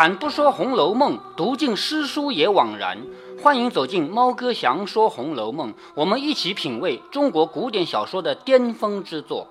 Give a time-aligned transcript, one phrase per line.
[0.00, 2.96] 开坛不说《红楼梦》，读尽诗书也枉然。
[3.42, 9.48] 欢迎走进猫哥祥说《红楼梦》，我们一起品味中国古典小说的巅峰之作。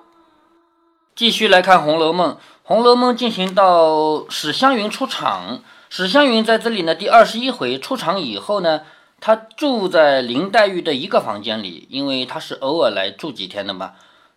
[1.13, 2.31] 继续来看《红楼梦》，
[2.63, 5.59] 《红楼梦》进行到史湘云出场。
[5.87, 8.81] 史湘云在这里呢，第二十一回出场以后呢，
[9.21, 13.91] 她住在林黛玉的一个房间里，因为她是偶尔来住几天的嘛。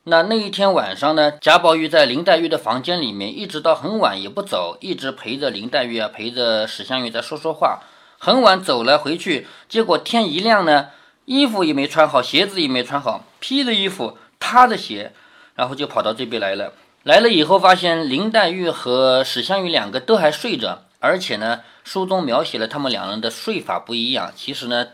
[0.04, 7.78] 那那一天晚上呢，贾宝玉在林黛玉的房间里面，一直到很晚也不走，一直陪着林黛玉啊，陪着史湘云在说说话。
[8.18, 10.88] 很晚走了回去，结果天一亮呢，
[11.26, 15.12] 衣服也没穿好，鞋子也没穿好，披着衣服，踏着鞋，
[15.54, 16.72] 然后就跑到这边来了。
[17.04, 24.32] 来了以后，发现林黛玉和史湘云两个都还睡着，而且呢，书中描写了他们两人的睡法不一样。
[24.34, 24.88] 其实呢，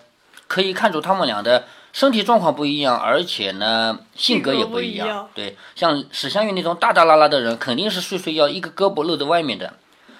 [0.46, 1.64] 可以看出他们俩的。
[1.98, 5.28] 身体状况不一样，而且呢，性格也不一样。
[5.34, 9.74] 对，像史湘云那种大大拉拉的人，肯定是睡睡觉一个胳膊露在外面的。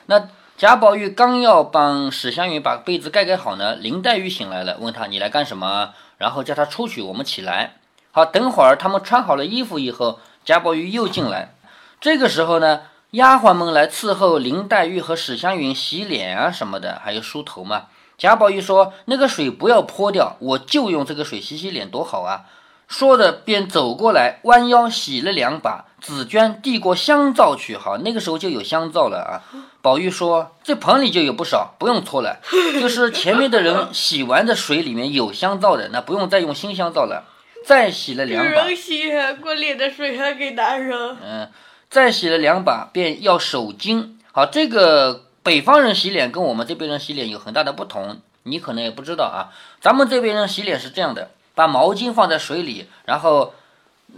[0.06, 5.90] 那贾宝玉刚要帮史湘云把被子盖盖好呢，林黛玉醒来了，问他你来干什么？
[6.16, 7.76] 然后叫他出去，我们起来。
[8.10, 11.54] 好，等会儿他们穿好了衣服以后，贾宝玉又进来。
[12.00, 12.80] 这个时候呢，
[13.12, 17.84] 丫鬟们来伺候林黛玉和史湘云洗脸啊什么的，还有梳头嘛。
[18.18, 22.46] 贾宝玉说：“那个水不要泼掉，我就用这个水洗洗脸，多好啊！”
[22.88, 25.84] 说着便走过来，弯腰洗了两把。
[26.00, 29.42] 紫娟递过香皂去，好，那个时候就有香皂了啊。
[29.82, 32.40] 宝玉说：“这盆里就有不少，不用搓了。
[32.80, 37.24] 就是前面的人洗完的水里面有香皂的，那不用再用新香皂了。
[37.64, 41.16] 再洗了两把，女人洗过脸的水还给男人。
[41.22, 41.50] 嗯，
[41.90, 44.14] 再洗了两把，便要手巾。
[44.32, 49.48] 好，这个。”北方人洗脸跟我们这边人洗脸有很大的不同，你可能也不知道啊。
[49.80, 53.54] 咱们这边人洗脸是这样的，把毛巾放在水里，然后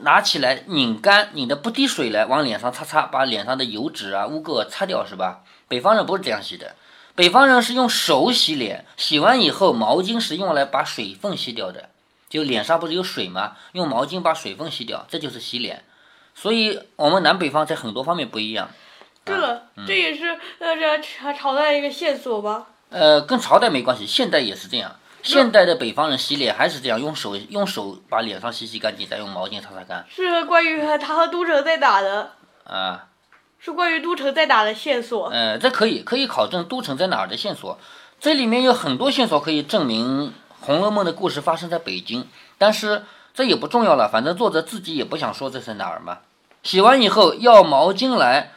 [0.01, 5.45] 拿起来拧干，拧的不滴水来，往脸上擦擦，把脸上的油脂啊、污垢擦掉，是吧？
[5.69, 6.75] 北方人不是这样洗的，
[7.15, 11.91] 北方人是用手洗脸，洗完以后毛巾是用来把水分吸掉的，
[12.29, 13.53] 就脸上不是有水吗？
[13.71, 15.85] 用毛巾把水分吸掉，这就是洗脸。
[16.35, 18.71] 所以，我们南北方在很多方面不一样。
[19.31, 22.67] 对了，这也是呃这朝朝代一个线索吧？
[22.91, 24.97] 呃，跟朝代没关系，现代也是这样。
[25.23, 30.05] 现代的北方人洗脸还是这样，用手用手把脸上洗洗干净，再用毛巾擦擦干。
[30.09, 32.33] 是关于他和都城在打的
[32.65, 33.07] 啊？
[33.59, 35.29] 是关于都城在打的线索？
[35.29, 37.79] 呃，这可以可以考证都城在哪儿的线索。
[38.19, 40.29] 这里面有很多线索可以证明
[40.61, 42.27] 《红楼梦》的故事发生在北京，
[42.59, 43.05] 但是
[43.35, 46.19] 这也不重要了，反正作者自己也不想说这是哪儿嘛。
[46.63, 48.53] 洗完以后要毛巾来。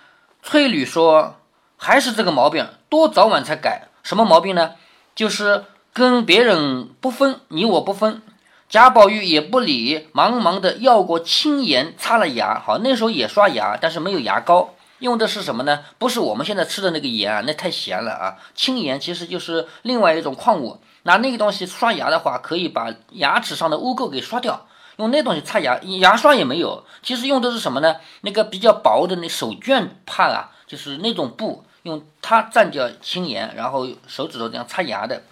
[0.46, 1.38] 翠缕说
[1.78, 3.88] ：“还是这个毛病，多早晚才改。
[4.04, 4.74] 什么毛病呢？
[5.16, 8.22] 就是跟别人不分，你我不分。”
[8.68, 12.60] 贾宝玉也不理，忙忙的要过青盐擦了牙。
[12.60, 15.86] 好，那时候也刷牙，但是没有牙膏，用的是什么呢？
[15.98, 18.36] 不是我们现在吃的那个盐啊，那太咸了啊。
[18.54, 24.68] 青盐其实就是另外一种矿物，拿那个东西刷牙的话，可以把牙齿上的污垢给刷掉。
[24.98, 26.84] 用那东西擦牙，牙刷也没有。
[27.02, 27.96] 其实用的是什么呢？
[28.22, 35.24] 那个比较薄的那手绢帕啊，就是那种布，用它蘸掉青盐，然后手指头这样擦牙的。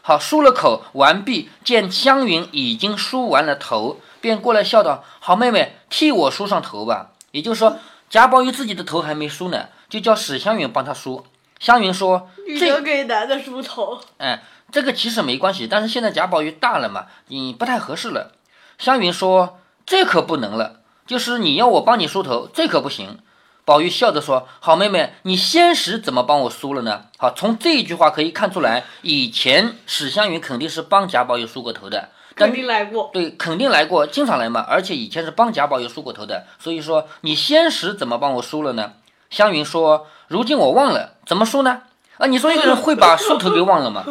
[0.00, 7.76] 好，漱了口完毕，见湘云已经梳完了头，便过来笑道：“好妹妹，替我梳上头吧。”也就是说，
[8.08, 11.26] 贾宝玉自己的头还没梳呢，就叫史湘云帮他梳。
[11.60, 14.42] 湘云说：“女的给男的梳头。”哎，
[14.72, 18.32] 这个其实没关系，但是现在贾宝玉大了嘛，你不太合适了。
[18.78, 23.18] 湘云说：“这可不能了，就是你要我帮你梳头，这可不行。”
[23.66, 33.10] 宝玉笑着说：“好妹妹，你先时怎么帮我梳了呢？”好，从这一句话可以看出来，以前史湘云肯定是帮贾宝玉梳过头的，肯定来过。
[33.12, 34.64] 对，肯定来过，经常来嘛。
[34.66, 38.92] 而且以前是帮贾宝玉梳过头的，所以说你先时怎么帮我梳了呢？
[39.28, 41.82] 湘云说：“如今我忘了怎么梳呢？
[42.16, 44.04] 啊，你说一个人会把梳头给忘了吗？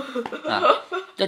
[0.48, 0.62] 啊，
[1.16, 1.28] 这。”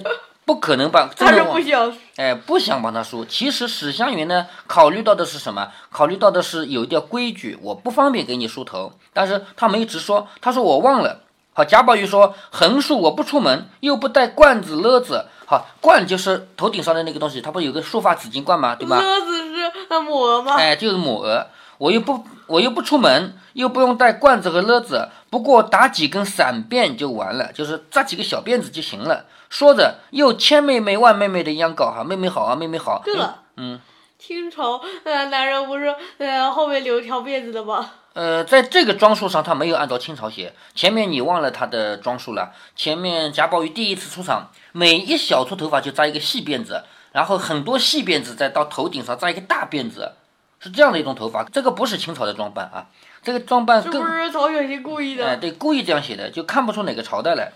[0.50, 3.24] 不可能帮，他是不想，哎，不想帮他梳。
[3.24, 5.68] 其实史湘云呢，考虑到的是什么？
[5.92, 8.92] 考虑到的是有一条规矩，我不方便给你梳头。
[9.13, 11.19] 但是他没直说，他说我忘了。
[11.54, 15.28] 好，贾宝玉说横竖我不出门，又不带罐子勒子。
[15.46, 18.75] 好，罐就是头顶上的那个东西，它不有个束发紫金冠吗？
[18.75, 19.00] 对吧？
[19.00, 20.56] 勒子是抹额吗？
[20.56, 21.45] 哎，就是抹额。
[21.78, 29.25] 我又不，我又不出门，又不用带罐子和勒子，不过打几根散辫就完了，就是扎几个小辫子就行了。
[29.50, 33.01] 说着，又千妹妹万妹妹的一样搞哈，妹妹好啊，妹妹好。
[33.04, 33.80] 对了，嗯，
[34.18, 37.90] 清朝呃男人不是呃后面留一条辫子的吗？
[38.13, 40.54] 呃，在这个装束上，他没有按照清朝写。
[40.75, 42.51] 前面你忘了他的装束了。
[42.75, 50.13] 前面贾宝玉第一次出场，每一小撮头发就扎一个细辫子，然后很多细辫子再到头顶上扎一个大辫子，
[50.60, 51.44] 是这样的一种头发。
[51.45, 52.88] 这个不是清朝的装扮啊，
[53.24, 55.38] 这个装扮更是不是曹雪芹故意哎，的？
[55.38, 57.52] 对，故意这样写的，就看不出哪个朝代来。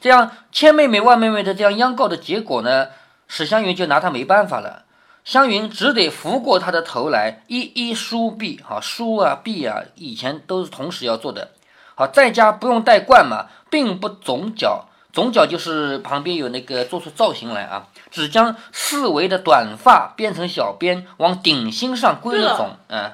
[0.00, 2.88] 这样千妹妹万妹妹的这样央告的结果呢，
[3.28, 4.84] 史湘云就拿他没办法了。
[5.22, 11.50] 湘云只得拂过他的头来，一一梳篦，哈，梳啊篦啊，以前都是同时要做的。
[11.94, 23.12] 好，在家不用戴冠嘛，并不总角，总角就是旁边有那个做出造型来啊，只将四围的短发编成小辫，往顶心上归对了了总，嗯。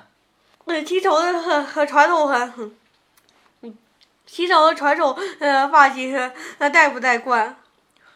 [0.64, 2.72] 对，清朝的很很传统很，很嗯，
[4.26, 7.56] 清朝的传统呃发型那戴不戴冠？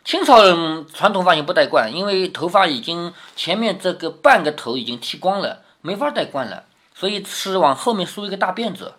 [0.04, 6.64] 清朝人传统发型不戴冠，因为头发已经前面这个半个头已经剃光了，没法戴冠了，
[6.94, 8.94] 所以是往后面梳一个大辫子。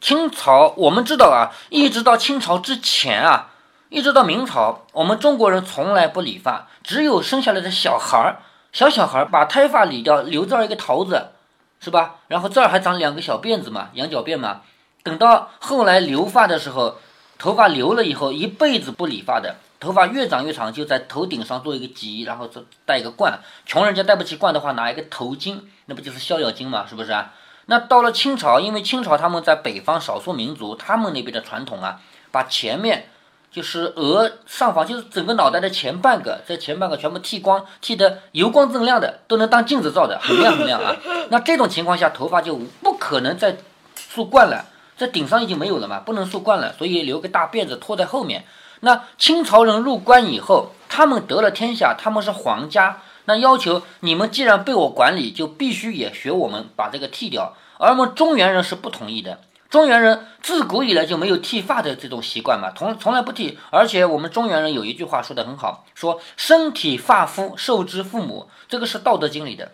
[0.00, 3.50] 清朝我们知道啊，一直到清朝之前啊，
[3.90, 8.40] 一直到明朝，我们中国人从来不理发，只有生下来的小孩儿，
[8.72, 11.32] 小小孩儿把胎发理掉，留这儿一个桃子，
[11.80, 12.16] 是吧？
[12.28, 14.62] 然后这儿还长两个小辫子嘛，羊角辫嘛。
[15.06, 16.96] 等到后来留发的时候，
[17.38, 23.38] 头发留了以后，一辈子不理发的，头发越长越长，就在头顶上做一个髻，然后再戴一个冠。
[23.64, 26.84] 穷人家戴不起冠的话，拿一个头巾，那不就是逍遥巾嘛？
[26.88, 27.32] 是不是啊？
[27.66, 32.00] 那到了清朝，因为清朝他们在北方少数民族，他们那边的传统啊，
[32.32, 33.08] 把前面
[33.52, 40.96] 就是额上方，就是整个脑袋的前半个，这前半个全部剃光，剃得油光锃亮的，都能当镜子照的，很亮很亮啊。
[41.30, 43.56] 那这种情况下，头发就不可能再
[43.94, 44.64] 梳冠了，
[44.96, 48.44] 在顶上已经没有了嘛，不能梳冠了，所以留个大辫子拖在后面。
[48.80, 57.54] 那清朝人入关以后，他们得了天下，他们是皇家，那要求你们既然被我管理，就必须也学我们把这个剃掉。
[57.78, 63.58] 而我们中原人是不同意的，中原人自古以来就没有剃发的这种习惯嘛，从从来不剃。
[63.70, 69.72] 而且我们中原人有一句话说得很好，说身体发肤受之父母，这个是《道德经》里的。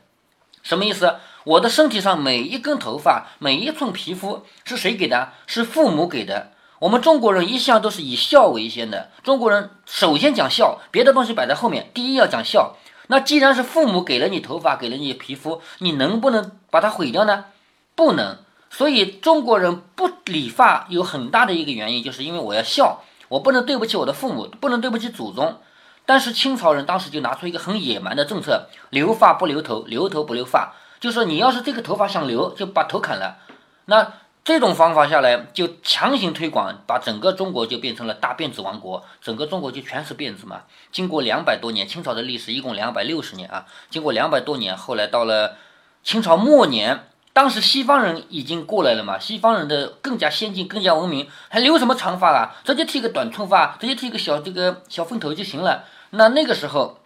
[0.63, 1.17] 什么意思？
[1.45, 5.33] 我的身体上每一根头发、每一寸皮肤是谁给的？
[5.47, 6.53] 是父母给的。
[6.79, 12.77] 我们中国人一向都是以孝为先的，中国人首先讲孝，别的东西摆在后面，第一要讲孝。
[13.09, 17.47] 那既然是父母给了你头发，给了你皮肤，你能不能把它毁掉呢？
[17.95, 18.39] 不能。
[18.71, 25.61] 所以中国人不理发有很大的一个原因，就是因为我要孝，我不能对不起我的父母，不能对不起祖宗。
[26.07, 33.39] 但是清朝人当时就拿出一个很野蛮的政策，留发不留头，留头不留发，就说你要是这个头发想留，就把头砍了。
[33.87, 34.13] 那
[34.45, 40.63] 这种方法下来，就强行推广，把整个中国就变成了大辫子王国，整个中国就全是辫子嘛。
[40.93, 45.57] 经过两百多年，清朝的历史一共两百六十年啊，经过两百多年，后来到了
[46.05, 52.55] 清朝末年，当时西方人已经过来了嘛，西方人的更加先进、更加文明，还留什么长发啊？
[52.63, 55.83] 直接剃个短寸发，直接剃个小这个小分头就行了。
[56.11, 57.01] 那那个时候，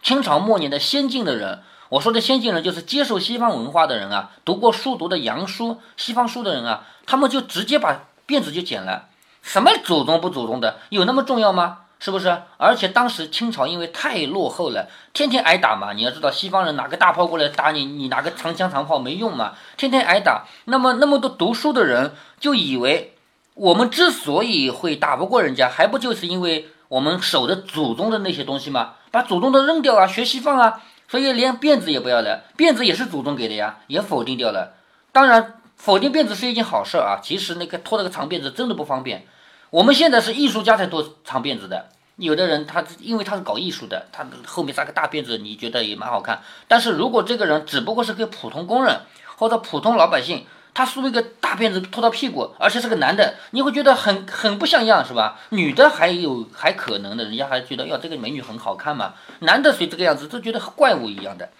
[0.00, 1.64] 清朝末年的先进的人。
[1.92, 9.08] 我说的先进人就是接受西方文化的人啊，读过书、读的洋书、西方书的人啊，他们就直接把辫子就剪了。
[9.42, 11.80] 什么祖宗不祖宗的，有那么重要吗？
[11.98, 12.44] 是不是？
[12.56, 15.92] 而且当时清朝因为太落后了，天天挨打嘛。
[15.92, 20.46] 你要知道，西方人拿个大炮过来打你，你拿个长枪长炮没用嘛，天天挨打。
[20.64, 23.14] 那么那么多读书的人就以为，
[23.52, 28.94] 我们之所以会打不过人家，还不就是因为我们守着祖宗的那些东西吗？
[29.10, 30.80] 把祖宗的扔掉啊，学西方啊。
[31.12, 34.72] 所以连辫子也不要了，辫子也是祖宗给的呀，也否定掉了。
[35.12, 37.20] 当然，否定辫子是一件好事啊。
[37.22, 39.26] 其实那个拖那个长辫子真的不方便。
[39.68, 46.40] 我们现在是艺术家才拖长辫子的，有的人他因为他是搞艺术的，他后面扎个大辫子，你觉得也蛮好看。
[46.66, 49.00] 但是如果这个人只不过是个普通工人
[49.36, 55.38] 或者普通老百姓，他梳一个大辫子拖到屁股，而且是个男的，你会觉得很很不像样，是吧？
[55.50, 59.12] 女的还有还可能的，人家还觉得哟这个美女很好看嘛。
[59.40, 61.50] 男的谁这个样子都觉得和怪物一样的。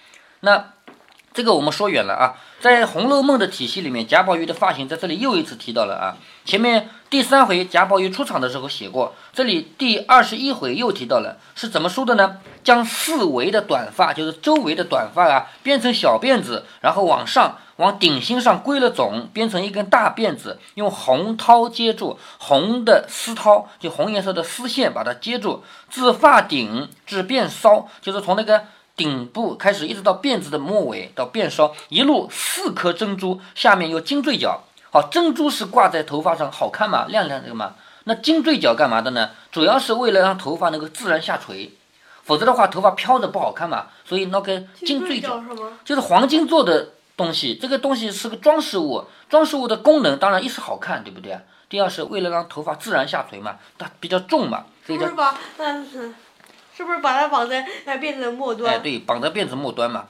[0.40, 0.72] 那
[1.34, 6.16] 这个我们说远了啊，在《红楼梦》的体系里面，贾宝玉的发型在这里又一次提到了啊。
[6.46, 12.38] 前面第三回贾宝玉出场的时候写过，这里第二十一回又提到了，是怎么梳的呢？
[12.64, 17.58] 将四围的短发，就是周围的短发啊，编成小辫子，然后往上。
[17.76, 28.64] 往顶心上归了总，编成一根大辫子，用红绦接住，红的丝绦就红颜色的丝线把它接住，自发顶至辫梢，就是从那个
[28.94, 34.60] 顶部开始，一直到辫子的末尾到辫梢，一路四颗珍珠，下面有金坠角。
[34.90, 37.74] 好，珍珠是挂在头发上好看嘛，亮亮的嘛。
[38.04, 39.30] 那金坠角干嘛的呢？
[39.50, 41.72] 主要是为了让头发能够自然下垂，
[42.22, 43.86] 否则的话头发飘着不好看嘛。
[44.04, 45.42] 所以那个金坠角？
[45.84, 46.90] 就是黄金做的。
[47.24, 51.38] 东西，这个东西是个装饰物，装饰物的功能当然一是好看，对不对？
[51.68, 56.14] 第二是为了让头发自然下垂嘛，它比较重嘛，所以叫是把嗯，
[56.76, 58.74] 是不是把它绑在哎辫子末端？
[58.74, 60.06] 哎，对，绑在辫子末端嘛。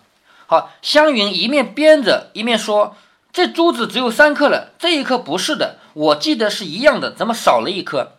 [0.47, 2.97] 好，湘云一面编着，一面说
[3.33, 8.13] ：“这珠子只有三颗了，这一颗不是的，我记得是一样的，怎么少了一颗？”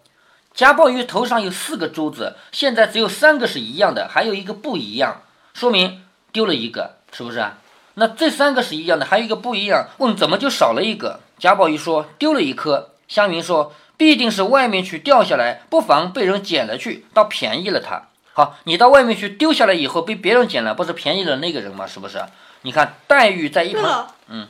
[0.55, 5.21] 贾宝玉头上有四个珠子，现在只有三个是一样的，还有一个不一样，
[5.53, 7.57] 说明丢了一个，是不是啊？
[7.95, 11.19] 那这三个是一样的，还有一个不一样，问怎么就少了一个？
[11.37, 12.89] 贾宝玉说丢了一颗。
[13.07, 18.07] 湘云说必定是外面去掉下来，不妨被人捡了去，倒便宜了他。
[18.33, 21.85] 好，你到外面去丢下来以后被别人捡了，不是便宜了那个人吗？
[21.85, 22.23] 是不是？
[22.63, 24.47] 你看黛玉在一旁，嗯，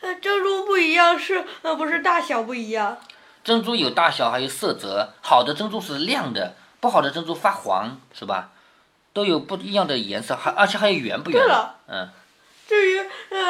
[0.00, 2.96] 呃，珍珠不一样是呃不是大小不一样？
[3.44, 8.50] 珍珠有大小，还有色泽，好的珍珠是亮的，不好的珍珠发黄，是吧？
[9.12, 11.38] 都有不一样的颜色，还而且还有圆不圆？
[11.38, 12.08] 对了，嗯。
[12.70, 13.00] 至于
[13.30, 13.40] 呃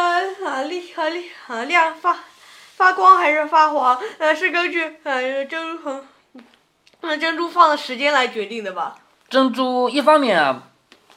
[0.46, 2.20] 啊亮啊亮啊亮发
[2.74, 6.04] 发光还是发黄，呃是根据呃珍珠
[7.02, 8.96] 呃珍珠放的时间来决定的吧？
[9.28, 10.62] 珍珠一方面啊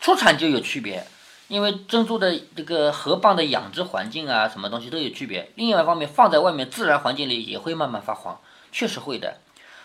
[0.01, 1.07] 出产就有区别，
[1.47, 5.53] 因为珍珠的这个河蚌的养殖环境啊什么东西都有区别。
[5.55, 8.37] 另外一方面放在外面自然环境里也会慢慢发黄，
[8.73, 9.37] 确实会的。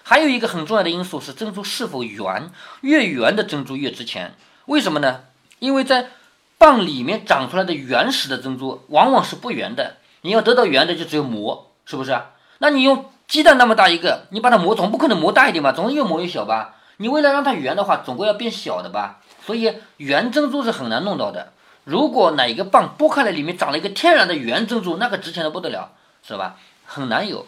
[0.02, 4.34] 还有一个很重要的因素是珍珠是否圆，越圆的珍珠越值钱。
[4.66, 5.20] 为什么呢？
[5.60, 6.10] 因为在
[6.58, 12.20] 蚌里面长出来的原始的珍珠往往是不圆的，你要得到圆的就只有磨，是不是？
[12.58, 15.72] 那你用鸡蛋那么大一个，你把它磨，总不可能磨大一点吧？
[15.72, 16.74] 总是越磨越小吧？
[16.96, 19.20] 你为了让它圆的话，总归要变小的吧？
[19.46, 21.52] 所以圆珍珠是很难弄到的。
[21.84, 25.92] 如果哪一个蚌剥开来里面长了一个天然的圆珍珠，那个值钱的不得了，
[26.26, 26.56] 是吧？
[26.84, 27.46] 很难有。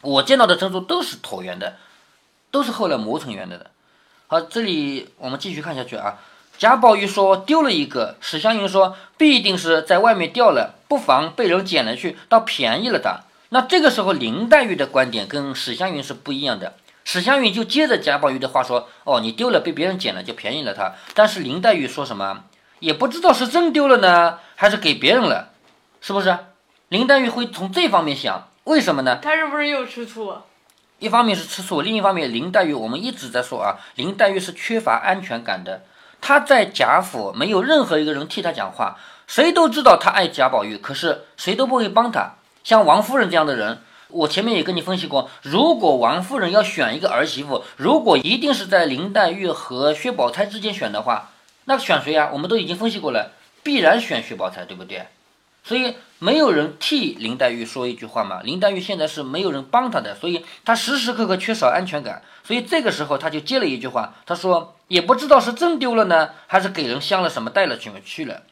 [0.00, 1.76] 我见到的珍珠都是椭圆的，
[2.50, 3.70] 都是后来磨成圆的的。
[4.26, 6.18] 好，这里我们继续看下去啊。
[6.58, 13.22] 贾宝玉说丢了一个，史湘云说必定是在外面掉了，不妨被人捡了去，倒便宜了他。
[13.48, 22.44] 那这个时候林黛玉的观点跟史湘云是不一样的，史湘云就接着贾宝玉的话说：“哦，你丢了被别人捡了就便宜了他。”但是林黛玉说什么
[22.78, 25.50] 也不知道是真丢了呢，还是给别人了，
[26.00, 26.38] 是不是？
[26.88, 29.16] 林黛玉会从这方面想，为什么呢？
[29.16, 30.34] 她是不是又吃醋？
[30.98, 35.82] 一方面是吃醋，另一方面林黛玉我们一直在说啊，林黛玉是缺乏安全感的。
[36.22, 42.36] 他在贾府没有任何一个人替他讲话，谁都知道他爱贾宝玉，可是谁都不会帮他。
[42.62, 51.32] 像王夫人这样的人，我前面也跟你分析过，如果王夫人要选一个儿媳妇，如果一定是在林黛玉和薛宝钗之间选的话，
[51.64, 52.30] 那选谁呀？
[52.32, 53.32] 我们都已经分析过了，
[53.64, 55.08] 必然选薛宝钗，对不对？
[55.64, 58.40] 所以没有人替林黛玉说一句话嘛。
[58.42, 62.22] 林黛玉现在是没有人帮她的，所以她时时刻刻缺少安全感。
[62.44, 64.76] 所以这个时候，她就接了一句话，她说。
[64.88, 68.42] 也不知道是真丢了呢，还是给人镶了什么带了去去了。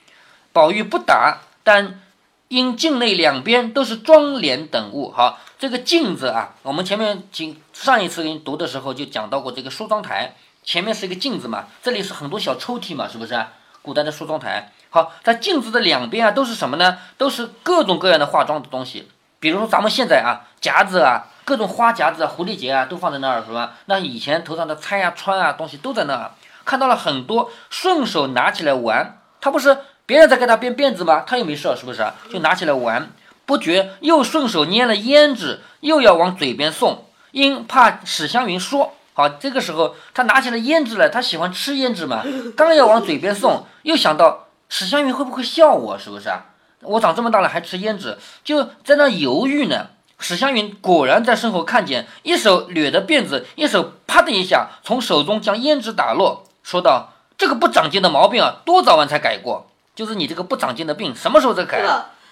[0.55, 2.01] 宝玉不答，但
[2.49, 5.11] 因镜内两边都是妆奁等物。
[5.11, 10.35] 好，这个镜子啊，我们前面经上一次给你读的时候就讲到过，这个梳妆台
[10.65, 13.39] 前面是一个镜子嘛，这里是很多小抽屉嘛，是不是？
[13.83, 14.73] 古代的梳妆台。
[14.91, 16.99] 好，在镜子的两边啊，都是什么呢？
[17.17, 21.25] 都是各种各样的化妆的东西，比如说咱们现在啊，夹子啊。
[21.43, 23.73] 各种花夹子啊、蝴蝶结啊，都放在那儿，是吧？
[23.87, 26.31] 那以前头上的钗啊、穿啊东西都在那儿，
[26.65, 29.19] 看到了很多，顺手拿起来玩。
[29.41, 31.25] 他不是别人在给他编辫子吗？
[31.27, 32.07] 他又没事，是不是？
[32.31, 33.11] 就拿起来玩，
[33.47, 38.93] 不觉又顺手拈了胭脂，又要往嘴边送，因怕史湘云说。
[39.15, 42.23] 好，这个时候他拿起了胭脂来，他喜欢吃胭脂嘛，
[42.57, 46.47] 刚要往嘴边送，又想到史湘云会不会笑我，是不是啊？
[46.83, 49.89] 我长这么大了还吃胭脂，就在那犹豫呢。
[50.19, 59.67] 史湘云果然在身后看见，一手捋着辫子，一手啪的一下从手中将胭脂打落，说道：“这个不长进的毛病啊，多早晚才改过？
[59.95, 61.83] 就是你这个不长进的病，什么时候再改？”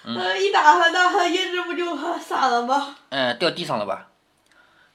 [0.05, 2.95] 呃，一打他，那胭脂不就洒了吗？
[3.09, 4.07] 嗯，掉地上了吧？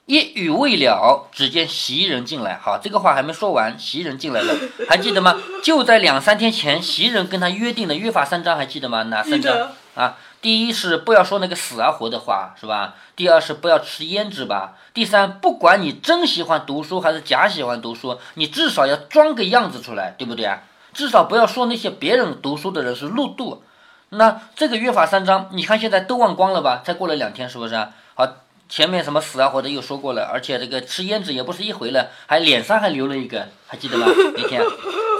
[0.06, 2.58] 一语未了，只见袭人进来。
[2.62, 4.54] 好，这个话还没说完，袭人进来了，
[4.88, 5.40] 还记得吗？
[5.64, 9.04] 就在两三天前，袭人跟他约定的约法三章，还记得吗？
[9.04, 10.18] 哪三章啊？
[10.42, 12.96] 第一是不要说那个死啊活的话，是吧？
[13.16, 14.74] 第二是不要吃胭脂吧。
[14.92, 20.62] 第三，不管你真喜欢读书还是假喜欢读书，你至少要装个样子出来，对不对啊？
[20.92, 23.62] 至少不要说那些别人读书的人是路度。
[24.10, 26.82] 那这个约法三章，你看现在都忘光了吧？
[26.84, 27.74] 才过了两天，是不是？
[28.14, 28.28] 好，
[28.68, 34.06] 前面什么死啊活的又说过了，而且这个吃胭脂也不是一回了，还脸上还留了一个，还记得吗？
[34.36, 34.62] 那天。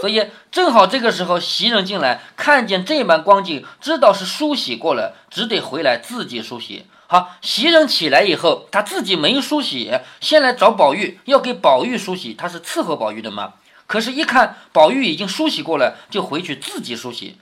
[0.00, 6.86] 所以正好这个时候，袭人进来，看见这般光景，知道是梳洗过了，只得回来自己梳洗。
[7.06, 12.34] 好，袭人起来以后，他自己没梳洗，先来找宝玉，要给宝玉梳洗。
[12.34, 13.54] 他是伺候宝玉的嘛。
[13.86, 17.36] 可是，一看宝玉已经梳洗过了，就回去自己梳洗。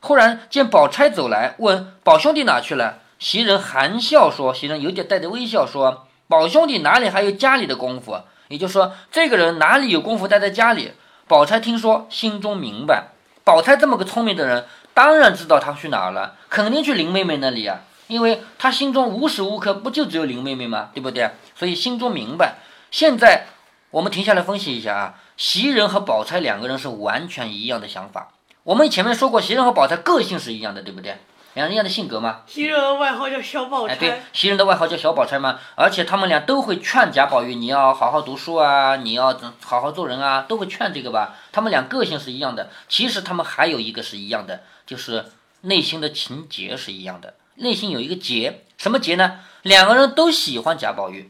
[0.00, 3.00] 忽然见宝钗走来，问宝兄弟哪去了？
[3.18, 8.20] 袭人含笑说：“袭人有点带着微笑说，宝兄弟哪里还有家里的功夫？
[8.48, 10.92] 也就是说，这个人哪里有功夫待在家里？”
[11.26, 13.08] 宝钗听说，心中明白，
[13.44, 20.88] 宝钗这么个聪明的人，当然知道他去哪儿了，肯定去林妹妹那里啊，因为他心中无时无刻不就只有林妹妹吗？
[20.94, 21.30] 对不对？
[21.54, 22.58] 所以心中明白。
[22.90, 23.46] 现在
[23.90, 28.28] 我们停下来分析一下啊，袭人和宝钗两个人是完全一样的想法。
[28.62, 31.18] 我们前面说过，袭人和宝钗个性是一样的，对不对？
[31.58, 32.42] 两人一样的性格嘛？
[32.46, 41.34] 袭人的外号叫小宝哎，对钗，，袭人的外号叫小宝钗嘛，而且他们俩都会劝贾宝玉，你要好好读书啊，你要好好做人啊，都会劝这个吧。
[41.50, 49.40] 他们俩个性是一样的，其实他们还有一个是一样的，就是内心的情结是一样的，内心有一个结，什么结呢？
[49.62, 51.28] 两个人都喜欢贾宝玉。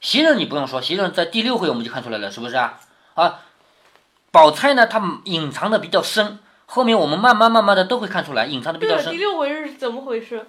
[0.00, 2.80] 袭人你不用说，袭人在第六回我们就看出来了，是不是啊？
[3.14, 3.42] 啊，
[4.32, 10.46] 宝钗呢，她隐藏的比较深，后面我们慢慢慢慢的都会看出来，隐藏的比，较深第，六回是怎么回事？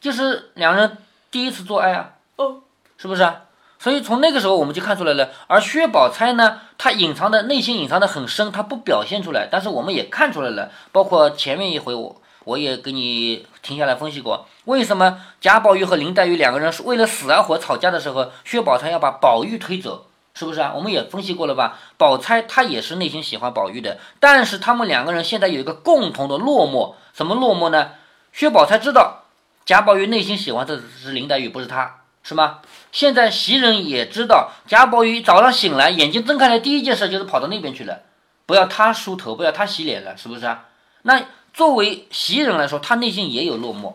[0.00, 0.96] 就是两人
[1.32, 2.12] 第一次做爱啊。
[2.36, 2.60] 哦，
[2.96, 3.42] 是不是啊？
[3.80, 5.28] 所以从那个时候我们就看出来了。
[5.48, 10.70] 而薛宝钗呢，她隐藏的内心隐藏的很深，她不表现出来，但是我们也看出来了。
[10.92, 20.06] 包括前面一回我我也给你停下来分析过，为什么贾宝玉和林黛玉两个人是为了死而活吵架的时候，薛宝钗要把宝玉推走，
[20.38, 20.74] 是不是啊？
[20.76, 21.78] 我们也分析过了吧？
[21.96, 27.92] 宝钗她也是内心喜欢宝玉的，但是他们两个人现在有一个共同的落寞，什么落寞呢？
[28.34, 29.22] 薛宝钗知道
[29.64, 32.58] 贾宝玉内心喜欢的是林黛玉，不是他，是吗？
[32.92, 38.02] 现在袭人也知道贾宝玉早上醒来，眼睛睁开来，第一件事就是跑到那边去了，
[38.44, 40.66] 不要他梳头，不要他洗脸了，是不是啊？
[41.00, 41.24] 那
[41.54, 43.94] 作为袭人来说，他内心也有落寞。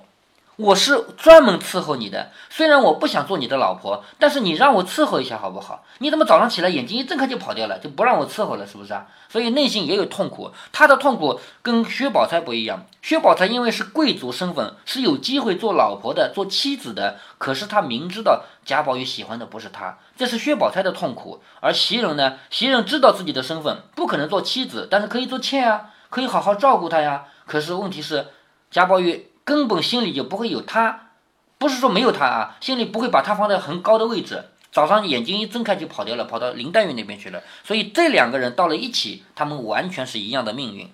[0.58, 5.84] 我是专门伺候你的，虽然我不想做你的老婆，但是你让我伺候一下好不好？
[6.00, 9.08] 你怎么早上起来眼睛一睁开就跑掉了，就不让我伺候了，是不是啊？
[9.30, 10.52] 所以内心也有痛苦。
[10.72, 21.42] 他的痛苦跟薛宝钗不一样，薛宝钗因为是贵族身份，是有机会做老婆的、做妻子的，可是他明知道贾宝玉喜欢的不是他，这是薛宝钗的痛苦。
[21.62, 27.26] 而袭人呢，袭人知道自己的身份不可能做妻子，但是可以做妾啊，可以好好照顾她呀。
[27.48, 28.28] 可是问题是，
[28.70, 31.10] 贾宝玉根本心里就不会有他，
[31.58, 34.46] 不是说没有他啊，心里不会把他放在很高的位置。
[34.72, 37.44] 早上眼睛一睁开就跑掉了，跑到林黛玉那边去了。
[37.64, 40.90] 所以这两个人到了一起，他们完全是一样的命运。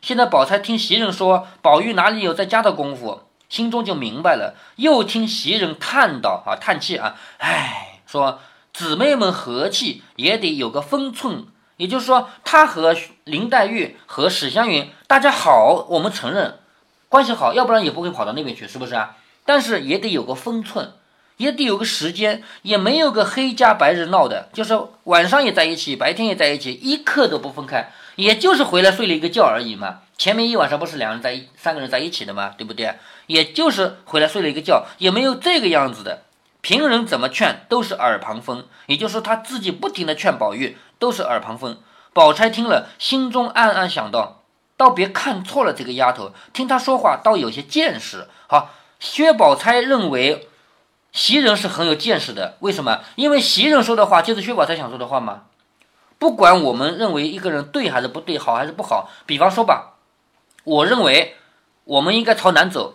[0.00, 4.54] 现在宝钗听袭人说宝玉哪里有在家的功夫，心中就明白了。
[4.76, 8.38] 又听袭人叹道啊，叹气啊，唉，说
[8.72, 11.46] 姊妹们和气也得有个分寸。
[11.76, 16.59] 也就是说，他和林黛玉和史湘云大家好，我们承认
[17.10, 19.18] 关系好，要不然也不会跑到那边去，是不是啊？
[19.44, 20.94] 但是也得有个分寸。
[21.36, 30.00] 也得有个时间，也没有个黑加白日闹的，就是晚上也在一起，白天也在一起，一刻都不分开，也就是回来睡了一个觉而已嘛。
[30.18, 32.54] 前面一晚上不是两人在一三个人在一起的吗？
[32.58, 32.94] 对不对？
[33.26, 36.24] 也就是回来睡了一个觉，也没有这个样子的。
[36.60, 41.78] 平人怎么劝都是耳旁风，也就是他自己不停的劝宝玉都是耳旁风。
[42.12, 44.39] 宝钗听了，心中暗暗想到：
[44.80, 48.26] 倒别看错了这个丫头，听她说话倒有些见识。
[48.46, 50.46] 好，薛宝钗认为。
[51.12, 53.00] 袭人是很有见识的，为什么？
[53.16, 55.42] 因为袭人说的话就是薛宝钗想说的话嘛。
[56.20, 59.96] 不管我们认为一个人对还是不对，好还是不好，比方说吧，
[60.62, 61.34] 我认为
[61.82, 62.94] 我们应该朝南走，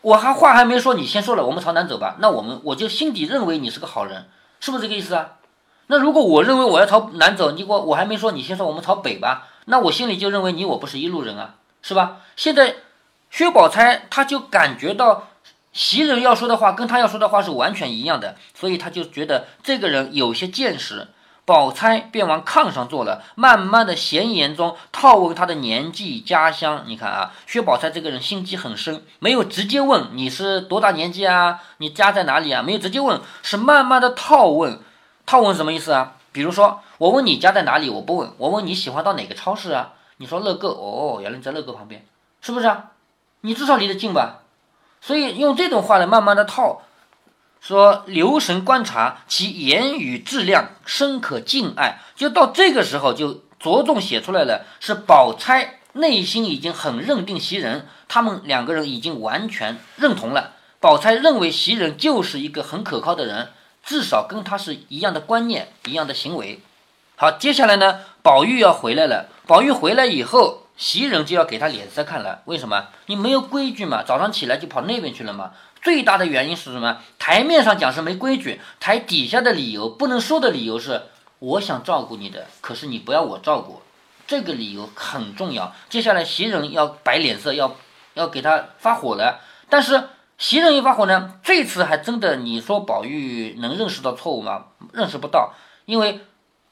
[0.00, 5.32] 我还话还没说，你先说了，我们朝南走吧，那我们我就心底认为你是个好人，是不是这个意思啊？
[5.88, 12.18] 那如果我认为我要朝南走，你给我我还没说，你先说我们朝北吧，那我心里就认为你我不是一路人啊，是吧？
[12.36, 12.76] 现在
[13.30, 15.28] 薛宝钗她就感觉到。
[15.74, 21.08] 袭人要说的话跟他要说的话是完全一样的，所以他就觉得这个人有些见识。
[21.46, 26.84] 宝钗便往炕上坐了，慢慢的闲言中套问他的年纪、家乡。
[26.86, 34.78] 你看啊，薛宝钗这个人心机很深，没有直接问你是多大年纪啊，你家在哪里啊，没有直接问，是慢慢的套问。
[35.24, 36.16] 套问什么意思啊？
[36.32, 39.92] 比如说我问你家在哪里，我不问，我问你喜欢到哪个超市啊？
[40.16, 42.06] 你说乐购，哦，原来你在乐购旁边，
[42.40, 42.92] 是不是啊？
[43.42, 44.40] 你至少离得近吧？
[45.00, 46.82] 所以用这种话来慢慢的套，
[47.60, 52.00] 说留神观察其言语质量，深可敬爱。
[52.14, 60.52] 就到这个时候，就着重写出来了，是宝钗内心已经很认定袭人，他们两个人已经完全认同了。
[60.78, 63.50] 宝钗认为袭人就是一个很可靠的人，
[63.92, 66.60] 至少跟他是一样的观念，一样的行为。
[67.16, 69.28] 好，接下来呢，宝玉要回来了。
[69.46, 70.60] 宝玉回来以后。
[70.74, 72.86] 袭人就要给他脸色看了，为什么？
[73.06, 74.02] 你没有规矩嘛？
[74.02, 75.52] 早上起来就跑那边去了嘛？
[75.82, 76.96] 最大的原因是什么？
[77.18, 81.02] 台面上讲是没规矩，台底下的理由不能说的理由是，
[81.40, 83.82] 我想照顾你的，可是你不要我照顾，
[84.26, 85.72] 这个理由很重要。
[85.90, 87.76] 接下来袭人要摆脸色，要
[88.14, 89.40] 要给他发火了。
[89.68, 90.02] 但是
[90.42, 94.64] 袭人一发火呢，这次还真的，你说宝玉能认识到错误吗？
[94.92, 96.18] 认识不到，因为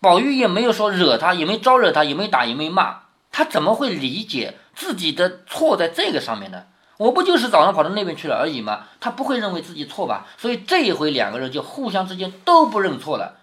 [0.01, 3.03] 宝玉也没有说惹他，也没招惹他，也没打，也没骂。
[3.31, 6.65] 他怎么会理解自己的错在这个上面呢？
[6.97, 8.89] 我不就是早上跑到那边去了而已吗？
[8.99, 10.27] 他不会认为自己错吧？
[10.37, 13.37] 所以这一回两个人就互相之间都不认错了，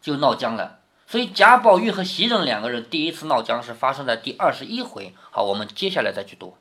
[0.00, 0.78] 就闹僵了。
[1.08, 5.12] 所以贾宝玉和袭人两个人第一次闹僵是发生在第二十一回。
[5.32, 6.56] 好，我们接下来再去读。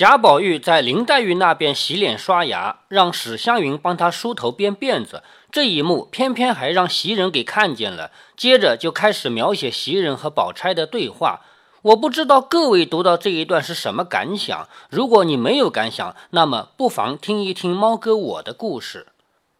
[0.00, 5.22] 贾宝玉在林黛玉那边洗脸刷牙，让史湘云帮他梳头编辫子。
[5.52, 8.10] 这一幕偏偏还让袭人给看见了。
[8.34, 11.40] 接着就开始描写袭人和宝钗的对话。
[11.82, 14.66] 我不知道各位读到这一段是什么感想。
[14.88, 19.08] 如果你没有感想，那么不妨听一听猫哥我的故事。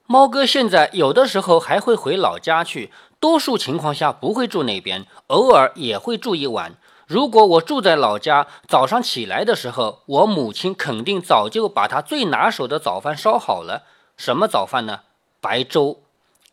[0.07, 6.77] 猫哥现在有的时候还会回老家去，多数情况下不会住那边，偶尔也会住一晚。
[7.11, 13.83] 如果我住在老家，早上起来的时候，我母亲肯定早就把她最拿手的早饭烧好了。
[14.17, 15.01] 什么早饭呢？
[15.41, 16.03] 白粥。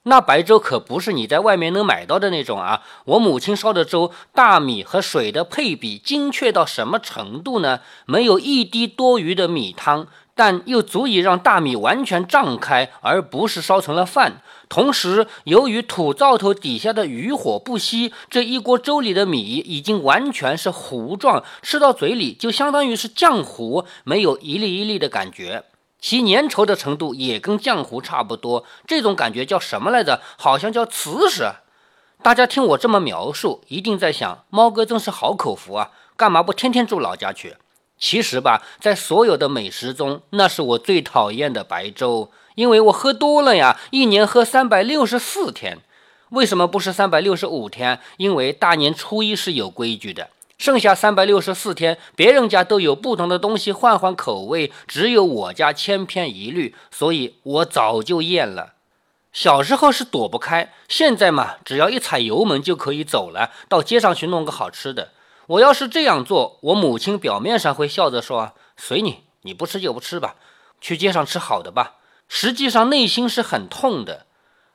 [0.02, 2.82] 那白粥可不是你在外面能买到的那种啊！
[3.06, 7.82] 我母亲烧的粥，大米和水的配比精确到什么程度呢？
[8.08, 10.08] 没有一滴多余的米汤。
[10.34, 14.42] 但又足以让大米完全胀开，而不是烧成了饭。
[14.70, 25.64] 同时，由于土灶头底下的余火不熄，这一锅粥里的米已经完全是糊状，吃到嘴里就相当于是浆糊，没有一粒一粒的感觉。
[26.00, 28.66] 其粘稠的程度也跟浆糊差不多。
[28.86, 30.22] 这种感觉叫什么来着？
[30.38, 31.50] 好像叫瓷实。
[32.22, 37.56] 大家听我这么描述，一定在想：猫哥真是好口福啊，干嘛不天天住老家去？
[37.98, 45.78] 其实吧，在所有的美食中，那是我最讨厌的白粥，因为我喝多了呀，一年喝三百六十四天。
[46.30, 48.00] 为什么不是三百六十五天？
[48.18, 58.74] 因为大年初一是有规矩的，剩下三百六十四天，别人家都有不同的东西换换口味，只有我家千篇一律，所以我早就厌了。
[59.32, 65.12] 小时候是躲不开，现在嘛，只要一踩油门就可以走了，到街上去弄个好吃的。
[65.46, 70.36] 我要是这样做，我母亲表面上会笑着说：“随你，你不吃就不吃吧，
[70.82, 71.94] 去街上吃好的吧。”
[72.28, 74.26] 实际上内心是很痛的。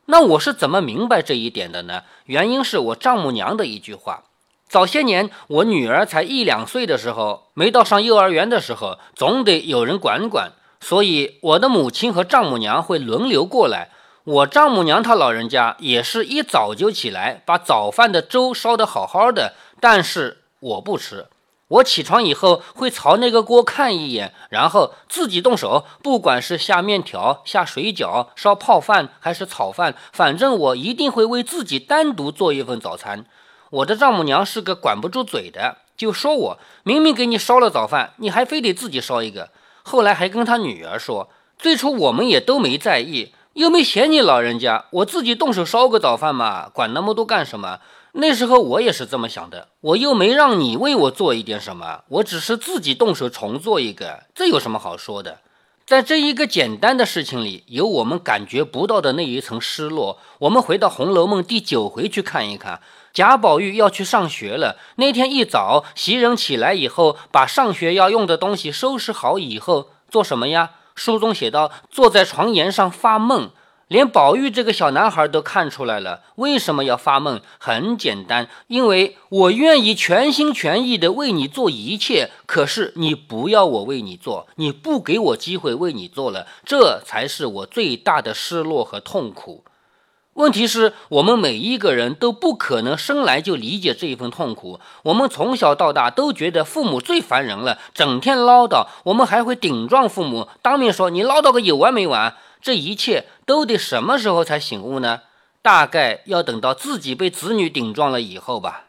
[0.07, 2.03] 那我是怎么明白这一点的呢？
[2.25, 4.25] 原因是我丈母娘的一句话。
[4.69, 13.91] 早些年我女儿才一两岁的时候，没到上幼儿园的时候，总得有人管管，所以我的母亲和丈母娘会轮流过来。
[14.25, 20.39] 我丈母娘她老人家也是一早就起来，把早饭的粥烧得好好的，但是。
[20.63, 21.27] 我不吃，
[21.73, 33.25] 我起床以后会朝那个锅看一眼，然后自己动手，不管是下面条、下水饺、烧泡饭还是炒饭，反正我一定会为自己单独做一份早餐。
[33.71, 39.49] 我的丈母娘是个管不住嘴的，就说我明明给你烧了早饭，你还非得自己烧一个。
[39.83, 47.79] 后来还跟他女儿说，最初我们也都没在意，又没嫌你老人家，我自己动手烧个早饭嘛，管那么多干什么？
[48.15, 55.39] 那时候我也是这么想的，我又没让你为我做一点什么，我只是自己动手重做一个，这有什么好说的？
[55.87, 60.19] 在这一个简单的事情里，有我们感觉不到的那一层失落。
[60.41, 62.81] 我们回到《红楼梦》第九回去看一看，
[63.15, 64.77] 贾宝玉要去上学了。
[64.97, 70.73] 那天一早，袭人起来以后，把上学要用的东西收拾好以后，做什么呀？
[70.95, 73.51] 书中写道：坐在床沿上发梦。
[73.93, 77.43] 连宝玉这个小男孩都看出来了，为什么要发梦？
[77.59, 89.63] 很简单，因为我愿意全心全意的为你做一切，可是你不要我为你做，你不给我机会为你做了，这才是我最大的失落和痛苦。
[90.35, 94.81] 问题是我们每一个人都不可能生来就理解这一份痛苦。
[95.03, 102.35] 我们从小到大都觉得父母最烦人了，整天唠叨，我们还会顶撞父母，当面说你唠叨个有完没完。
[102.63, 105.23] 这一切都得什么时候才醒悟呢？
[105.61, 108.85] 大概要等到自己被子女顶撞了以后吧。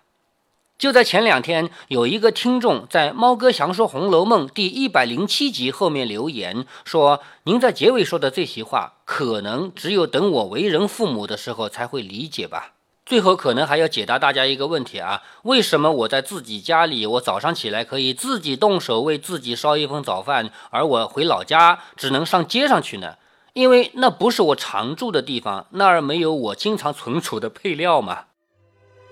[0.78, 12.74] 就在前两天，有一个听众在《猫哥详说红楼梦》第一百零七集后面留言说：“您在结尾说的这些话，可能只有等我为人父母的时候才会理解吧。”
[13.06, 23.16] 最后，可能还要解答大家一个问题啊：为什么我在自己家里，我早上起来可以自己动手为自己烧一份早饭，而我回老家只能上街上去呢？
[23.54, 28.22] 因为那不是我常住的地方，那儿没有我经常存储的配料嘛。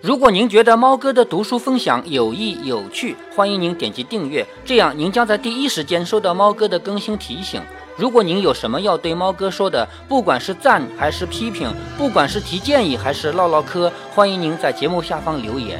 [0.01, 7.61] 如果您觉得猫哥的读书分享有益有趣，欢迎您点击订阅，这样您将在第一时间收到猫哥的更新提醒。
[7.95, 15.79] 如果您有什么要对猫哥说的，不管是赞还是批评，不管是提建议还是唠唠嗑，欢迎您在节目下方留言。